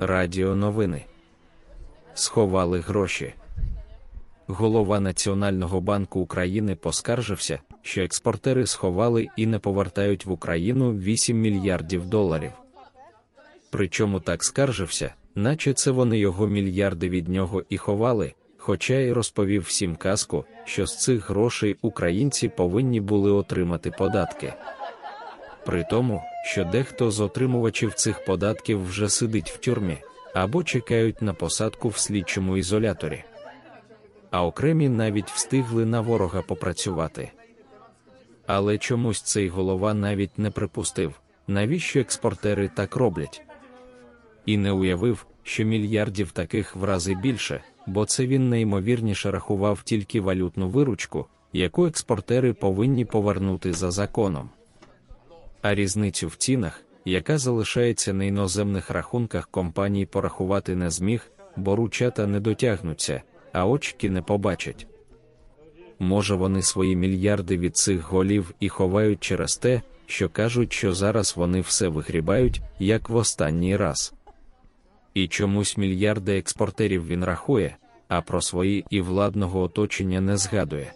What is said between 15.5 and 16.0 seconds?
це